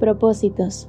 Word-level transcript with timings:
Propósitos. 0.00 0.88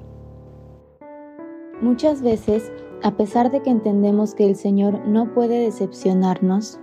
Muchas 1.81 2.21
veces, 2.21 2.71
a 3.03 3.17
pesar 3.17 3.51
de 3.51 3.61
que 3.61 3.69
entendemos 3.69 4.33
que 4.33 4.45
el 4.45 4.55
Señor 4.55 5.05
no 5.05 5.33
puede 5.33 5.59
decepcionarnos, 5.59 6.79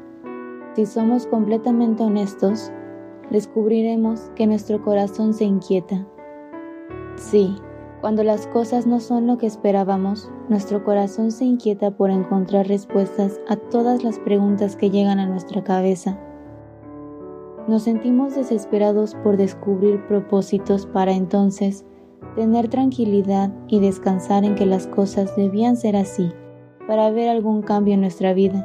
si 0.75 0.85
somos 0.85 1.27
completamente 1.27 2.03
honestos, 2.03 2.71
descubriremos 3.31 4.31
que 4.37 4.47
nuestro 4.47 4.85
corazón 4.85 5.33
se 5.33 5.45
inquieta. 5.45 6.07
Sí, 7.17 7.57
cuando 8.03 8.23
las 8.23 8.47
cosas 8.49 8.87
no 8.87 9.01
son 9.01 9.27
lo 9.27 9.39
que 9.39 9.47
esperábamos, 9.47 10.31
nuestro 10.51 10.85
corazón 10.85 11.31
se 11.31 11.47
inquieta 11.47 11.93
por 11.93 12.11
encontrar 12.11 12.69
respuestas 12.69 13.41
a 13.49 13.57
todas 13.57 14.05
las 14.05 14.19
preguntas 14.19 14.77
que 14.77 14.91
llegan 14.91 15.19
a 15.19 15.27
nuestra 15.27 15.65
cabeza. 15.65 16.21
Nos 17.69 17.85
sentimos 17.85 18.35
desesperados 18.35 19.15
por 19.25 19.39
descubrir 19.39 20.07
propósitos 20.07 20.85
para 20.85 21.13
entonces 21.13 21.87
tener 22.39 22.69
tranquilidad 22.69 23.51
y 23.67 23.81
descansar 23.81 24.45
en 24.45 24.55
que 24.55 24.65
las 24.65 24.87
cosas 24.87 25.35
debían 25.35 25.77
ser 25.77 25.97
así 25.97 26.31
para 26.87 27.11
ver 27.11 27.29
algún 27.29 27.63
cambio 27.63 27.95
en 27.95 28.01
nuestra 28.01 28.33
vida 28.33 28.65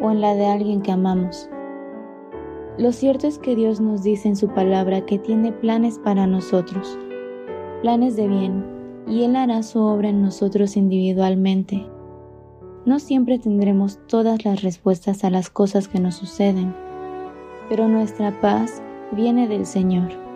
o 0.00 0.12
en 0.12 0.20
la 0.20 0.36
de 0.36 0.46
alguien 0.46 0.82
que 0.82 0.92
amamos. 0.92 1.50
Lo 2.78 2.92
cierto 2.92 3.26
es 3.26 3.40
que 3.40 3.56
Dios 3.56 3.80
nos 3.80 4.04
dice 4.04 4.28
en 4.28 4.36
su 4.36 4.46
palabra 4.46 5.04
que 5.04 5.18
tiene 5.18 5.50
planes 5.50 5.98
para 5.98 6.28
nosotros, 6.28 6.96
planes 7.82 8.14
de 8.14 8.28
bien, 8.28 8.64
y 9.08 9.24
Él 9.24 9.34
hará 9.34 9.64
su 9.64 9.80
obra 9.80 10.10
en 10.10 10.22
nosotros 10.22 10.76
individualmente. 10.76 11.84
No 12.86 13.00
siempre 13.00 13.40
tendremos 13.40 13.98
todas 14.06 14.44
las 14.44 14.62
respuestas 14.62 15.24
a 15.24 15.30
las 15.30 15.50
cosas 15.50 15.88
que 15.88 15.98
nos 15.98 16.14
suceden, 16.14 16.72
pero 17.68 17.88
nuestra 17.88 18.30
paz 18.40 18.80
viene 19.10 19.48
del 19.48 19.66
Señor. 19.66 20.27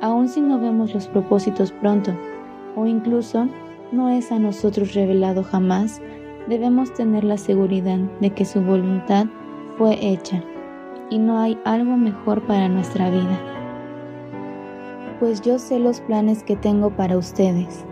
Aun 0.00 0.28
si 0.28 0.40
no 0.40 0.58
vemos 0.58 0.92
los 0.94 1.08
propósitos 1.08 1.72
pronto, 1.72 2.12
o 2.74 2.86
incluso 2.86 3.48
no 3.92 4.10
es 4.10 4.30
a 4.30 4.38
nosotros 4.38 4.94
revelado 4.94 5.42
jamás, 5.42 6.02
debemos 6.48 6.92
tener 6.92 7.24
la 7.24 7.38
seguridad 7.38 7.98
de 8.20 8.30
que 8.30 8.44
su 8.44 8.60
voluntad 8.60 9.26
fue 9.78 9.98
hecha 10.00 10.42
y 11.10 11.18
no 11.18 11.38
hay 11.38 11.58
algo 11.64 11.96
mejor 11.96 12.42
para 12.42 12.68
nuestra 12.68 13.10
vida. 13.10 13.40
Pues 15.18 15.40
yo 15.40 15.58
sé 15.58 15.78
los 15.78 16.00
planes 16.00 16.42
que 16.42 16.56
tengo 16.56 16.90
para 16.90 17.16
ustedes, 17.16 17.84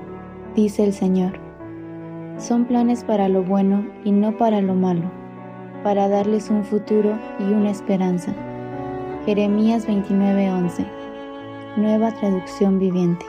dice 0.54 0.84
el 0.84 0.92
Señor. 0.92 1.40
Son 2.36 2.64
planes 2.64 3.04
para 3.04 3.28
lo 3.28 3.42
bueno 3.42 3.86
y 4.04 4.12
no 4.12 4.36
para 4.36 4.60
lo 4.60 4.74
malo, 4.74 5.10
para 5.82 6.08
darles 6.08 6.50
un 6.50 6.64
futuro 6.64 7.16
y 7.38 7.44
una 7.44 7.70
esperanza. 7.70 8.34
Jeremías 9.24 9.88
29:11, 9.88 11.03
nueva 11.76 12.12
traducción 12.12 12.78
viviente. 12.78 13.26